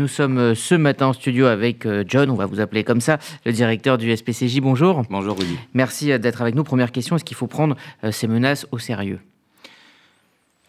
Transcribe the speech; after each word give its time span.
nous 0.00 0.08
sommes 0.08 0.54
ce 0.54 0.74
matin 0.74 1.08
en 1.08 1.12
studio 1.12 1.44
avec 1.46 1.86
John, 2.06 2.30
on 2.30 2.34
va 2.34 2.46
vous 2.46 2.60
appeler 2.60 2.84
comme 2.84 3.02
ça, 3.02 3.18
le 3.44 3.52
directeur 3.52 3.98
du 3.98 4.16
SPCJ. 4.16 4.60
Bonjour. 4.60 5.02
Bonjour 5.10 5.38
Rudy. 5.38 5.56
Merci 5.74 6.18
d'être 6.18 6.40
avec 6.40 6.54
nous. 6.54 6.64
Première 6.64 6.90
question, 6.90 7.16
est-ce 7.16 7.24
qu'il 7.24 7.36
faut 7.36 7.46
prendre 7.46 7.76
ces 8.10 8.26
menaces 8.26 8.66
au 8.72 8.78
sérieux? 8.78 9.20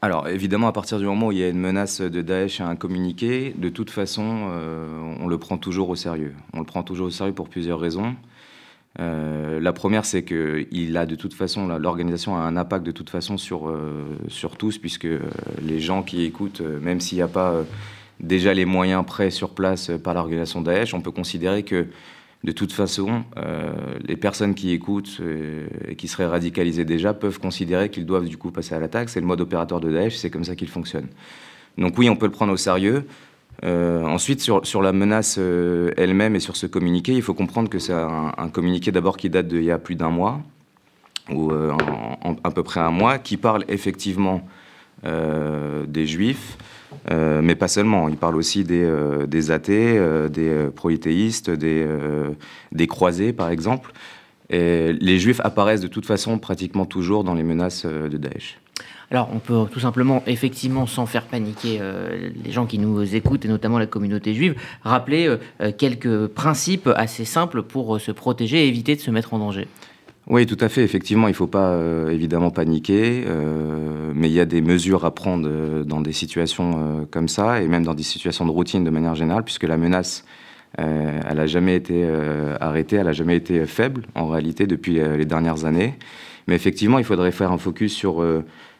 Alors 0.00 0.28
évidemment, 0.28 0.68
à 0.68 0.72
partir 0.72 0.98
du 0.98 1.06
moment 1.06 1.26
où 1.26 1.32
il 1.32 1.38
y 1.38 1.42
a 1.42 1.48
une 1.48 1.58
menace 1.58 2.00
de 2.00 2.22
Daesh 2.22 2.60
à 2.60 2.68
un 2.68 2.76
communiqué, 2.76 3.52
de 3.58 3.68
toute 3.68 3.90
façon, 3.90 4.22
on 5.20 5.26
le 5.26 5.38
prend 5.38 5.58
toujours 5.58 5.88
au 5.88 5.96
sérieux. 5.96 6.34
On 6.52 6.60
le 6.60 6.66
prend 6.66 6.84
toujours 6.84 7.08
au 7.08 7.10
sérieux 7.10 7.34
pour 7.34 7.48
plusieurs 7.48 7.80
raisons. 7.80 8.14
Euh, 8.98 9.60
la 9.60 9.72
première, 9.72 10.04
c'est 10.04 10.24
qu'il 10.24 10.96
a 10.96 11.06
de 11.06 11.14
toute 11.16 11.34
façon, 11.34 11.66
l'organisation 11.66 12.36
a 12.36 12.40
un 12.40 12.56
impact 12.56 12.86
de 12.86 12.92
toute 12.92 13.10
façon 13.10 13.36
sur, 13.36 13.68
euh, 13.68 14.04
sur 14.28 14.56
tous, 14.56 14.78
puisque 14.78 15.04
euh, 15.04 15.20
les 15.62 15.80
gens 15.80 16.02
qui 16.02 16.22
écoutent, 16.22 16.60
même 16.60 17.00
s'il 17.00 17.18
n'y 17.18 17.22
a 17.22 17.28
pas 17.28 17.64
déjà 18.20 18.54
les 18.54 18.64
moyens 18.64 19.04
prêts 19.06 19.30
sur 19.30 19.50
place 19.50 19.90
par 20.02 20.14
l'organisation 20.14 20.60
Daesh, 20.60 20.94
on 20.94 21.00
peut 21.00 21.10
considérer 21.10 21.62
que 21.62 21.86
de 22.44 22.52
toute 22.52 22.72
façon, 22.72 23.24
les 24.06 24.16
personnes 24.16 24.54
qui 24.54 24.70
écoutent 24.70 25.20
et 25.88 25.96
qui 25.96 26.06
seraient 26.06 26.26
radicalisées 26.26 26.84
déjà 26.84 27.12
peuvent 27.12 27.40
considérer 27.40 27.88
qu'ils 27.88 28.06
doivent 28.06 28.28
du 28.28 28.36
coup 28.36 28.52
passer 28.52 28.74
à 28.74 28.78
l'attaque. 28.78 29.08
C'est 29.08 29.20
le 29.20 29.26
mode 29.26 29.40
opérateur 29.40 29.80
de 29.80 29.90
Daesh, 29.90 30.14
c'est 30.14 30.30
comme 30.30 30.44
ça 30.44 30.54
qu'il 30.54 30.68
fonctionne. 30.68 31.08
Donc 31.76 31.98
oui, 31.98 32.08
on 32.08 32.14
peut 32.14 32.26
le 32.26 32.32
prendre 32.32 32.52
au 32.52 32.56
sérieux. 32.56 33.04
Euh, 33.64 34.04
ensuite, 34.04 34.40
sur, 34.40 34.82
la 34.82 34.92
menace 34.92 35.36
euh, 35.38 35.90
elle-même 35.96 36.36
et 36.36 36.40
sur 36.40 36.56
ce 36.56 36.66
communiqué, 36.66 37.14
il 37.14 37.22
faut 37.22 37.34
comprendre 37.34 37.70
que 37.70 37.78
c'est 37.78 37.92
un, 37.92 38.48
communiqué 38.52 38.92
d'abord 38.92 39.16
qui 39.16 39.30
date 39.30 39.48
d'il 39.48 39.64
y 39.64 39.70
a 39.70 39.78
plus 39.78 39.94
d'un 39.94 40.10
mois, 40.10 40.40
ou 41.30 41.50
euh, 41.50 41.72
à 42.44 42.50
peu 42.50 42.62
près 42.62 42.80
un 42.80 42.90
mois, 42.90 43.18
qui 43.18 43.36
parle 43.36 43.64
effectivement 43.68 44.46
des 45.02 46.06
juifs, 46.06 46.58
mais 47.10 47.54
pas 47.54 47.68
seulement. 47.68 48.08
Il 48.08 48.16
parle 48.16 48.36
aussi 48.36 48.64
des, 48.64 49.50
athées, 49.50 50.00
des 50.30 50.68
prolythéistes, 50.74 51.50
des, 51.50 51.86
des 52.72 52.86
croisés, 52.86 53.32
par 53.32 53.50
exemple. 53.50 53.92
Et 54.50 54.92
les 54.92 55.18
juifs 55.18 55.40
apparaissent 55.42 55.80
de 55.80 55.88
toute 55.88 56.06
façon 56.06 56.38
pratiquement 56.38 56.86
toujours 56.86 57.24
dans 57.24 57.34
les 57.34 57.42
menaces 57.42 57.84
de 57.84 58.16
Daesh. 58.16 58.58
Alors, 59.10 59.28
on 59.32 59.38
peut 59.38 59.66
tout 59.70 59.80
simplement, 59.80 60.22
effectivement, 60.26 60.86
sans 60.86 61.06
faire 61.06 61.26
paniquer 61.26 61.78
euh, 61.80 62.30
les 62.44 62.50
gens 62.50 62.66
qui 62.66 62.78
nous 62.78 63.14
écoutent, 63.14 63.44
et 63.44 63.48
notamment 63.48 63.78
la 63.78 63.86
communauté 63.86 64.34
juive, 64.34 64.56
rappeler 64.82 65.28
euh, 65.28 65.36
euh, 65.60 65.72
quelques 65.76 66.26
principes 66.26 66.88
assez 66.96 67.24
simples 67.24 67.62
pour 67.62 68.00
se 68.00 68.10
protéger 68.10 68.64
et 68.64 68.68
éviter 68.68 68.96
de 68.96 69.00
se 69.00 69.10
mettre 69.12 69.32
en 69.32 69.38
danger. 69.38 69.68
Oui, 70.28 70.44
tout 70.46 70.56
à 70.60 70.68
fait. 70.68 70.82
Effectivement, 70.82 71.28
il 71.28 71.32
ne 71.32 71.36
faut 71.36 71.46
pas 71.46 71.78
évidemment 72.10 72.50
paniquer, 72.50 73.24
mais 74.14 74.28
il 74.28 74.32
y 74.32 74.40
a 74.40 74.44
des 74.44 74.60
mesures 74.60 75.04
à 75.04 75.14
prendre 75.14 75.84
dans 75.84 76.00
des 76.00 76.12
situations 76.12 77.06
comme 77.12 77.28
ça, 77.28 77.62
et 77.62 77.68
même 77.68 77.84
dans 77.84 77.94
des 77.94 78.02
situations 78.02 78.44
de 78.44 78.50
routine 78.50 78.82
de 78.82 78.90
manière 78.90 79.14
générale, 79.14 79.44
puisque 79.44 79.62
la 79.62 79.76
menace, 79.76 80.24
elle 80.78 81.36
n'a 81.36 81.46
jamais 81.46 81.76
été 81.76 82.04
arrêtée, 82.60 82.96
elle 82.96 83.06
n'a 83.06 83.12
jamais 83.12 83.36
été 83.36 83.66
faible, 83.66 84.02
en 84.16 84.26
réalité, 84.26 84.66
depuis 84.66 84.94
les 84.94 85.26
dernières 85.26 85.64
années. 85.64 85.94
Mais 86.48 86.56
effectivement, 86.56 86.98
il 86.98 87.04
faudrait 87.04 87.30
faire 87.30 87.52
un 87.52 87.58
focus 87.58 87.92
sur 87.92 88.20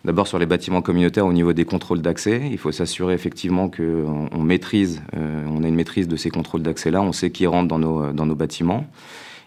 D'abord 0.06 0.28
sur 0.28 0.38
les 0.38 0.46
bâtiments 0.46 0.82
communautaires 0.82 1.26
au 1.26 1.32
niveau 1.32 1.52
des 1.52 1.64
contrôles 1.64 2.00
d'accès. 2.00 2.40
Il 2.48 2.58
faut 2.58 2.70
s'assurer 2.70 3.12
effectivement 3.12 3.68
qu'on 3.68 4.28
on 4.30 4.40
maîtrise, 4.40 5.02
euh, 5.16 5.44
on 5.48 5.64
a 5.64 5.66
une 5.66 5.74
maîtrise 5.74 6.06
de 6.06 6.14
ces 6.14 6.30
contrôles 6.30 6.62
d'accès-là, 6.62 7.02
on 7.02 7.10
sait 7.10 7.30
qui 7.30 7.44
rentre 7.48 7.66
dans 7.66 7.80
nos, 7.80 8.12
dans 8.12 8.24
nos 8.24 8.36
bâtiments. 8.36 8.86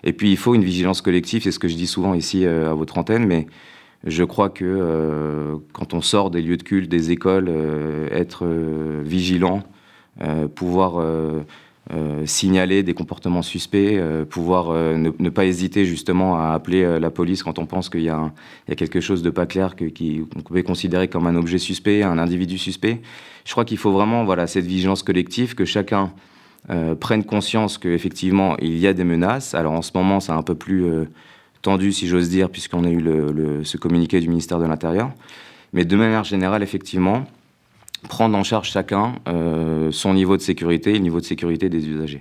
Et 0.03 0.13
puis 0.13 0.31
il 0.31 0.37
faut 0.37 0.55
une 0.55 0.63
vigilance 0.63 1.01
collective, 1.01 1.43
c'est 1.43 1.51
ce 1.51 1.59
que 1.59 1.67
je 1.67 1.75
dis 1.75 1.87
souvent 1.87 2.13
ici 2.13 2.45
euh, 2.45 2.71
à 2.71 2.73
votre 2.73 2.97
antenne, 2.97 3.25
mais 3.25 3.47
je 4.05 4.23
crois 4.23 4.49
que 4.49 4.65
euh, 4.65 5.57
quand 5.73 5.93
on 5.93 6.01
sort 6.01 6.31
des 6.31 6.41
lieux 6.41 6.57
de 6.57 6.63
culte, 6.63 6.89
des 6.89 7.11
écoles, 7.11 7.51
être 8.11 8.47
vigilant, 9.03 9.63
pouvoir 10.55 10.99
euh, 11.91 12.23
signaler 12.27 12.83
des 12.83 12.93
comportements 12.93 13.41
suspects, 13.41 13.97
euh, 13.97 14.23
pouvoir 14.23 14.69
euh, 14.69 14.95
ne, 14.95 15.29
pas 15.29 15.45
hésiter 15.45 15.85
justement 15.85 16.39
à 16.39 16.53
appeler 16.53 16.99
la 16.99 17.09
police 17.09 17.41
quand 17.41 17.57
on 17.57 17.65
pense 17.65 17.89
qu'il 17.89 18.03
y, 18.03 18.09
a 18.09 18.31
quelque 18.77 19.01
chose 19.01 19.23
de 19.23 19.31
pas 19.31 19.47
clair 19.47 19.75
qu'on 19.75 19.89
qui, 19.89 20.21
peut 20.47 20.61
considérer 20.61 21.07
comme 21.07 21.25
un 21.25 21.35
objet 21.35 21.57
suspect, 21.57 22.03
un 22.03 22.19
individu 22.19 22.59
suspect. 22.59 23.01
Je 23.43 23.51
crois 23.53 23.65
qu'il 23.65 23.79
faut 23.79 23.91
vraiment 23.91 24.23
voilà, 24.23 24.45
cette 24.45 24.67
vigilance 24.67 25.01
collective, 25.01 25.55
que 25.55 25.65
chacun 25.65 26.13
prenne 26.99 27.23
conscience 27.23 27.77
qu'effectivement 27.77 28.57
il 28.57 28.77
y 28.77 28.87
a 28.87 28.93
des 28.93 29.03
menaces. 29.03 29.55
Alors 29.55 29.73
en 29.73 29.81
ce 29.81 29.91
moment 29.95 30.19
c'est 30.19 30.31
un 30.31 30.43
peu 30.43 30.55
plus 30.55 30.85
tendu 31.61 31.91
si 31.91 32.07
j'ose 32.07 32.29
dire, 32.29 32.49
puisqu'on 32.49 32.83
a 32.83 32.89
eu 32.89 33.03
ce 33.63 33.77
communiqué 33.77 34.19
du 34.19 34.29
ministère 34.29 34.59
de 34.59 34.65
l'Intérieur. 34.65 35.11
Mais 35.73 35.85
de 35.85 35.95
manière 35.95 36.23
générale, 36.23 36.63
effectivement, 36.63 37.25
prendre 38.07 38.37
en 38.37 38.43
charge 38.43 38.71
chacun 38.71 39.15
euh, 39.27 39.91
son 39.91 40.13
niveau 40.13 40.37
de 40.37 40.41
sécurité 40.41 40.91
et 40.91 40.93
le 40.93 40.99
niveau 40.99 41.19
de 41.19 41.25
sécurité 41.25 41.69
des 41.69 41.87
usagers. 41.87 42.17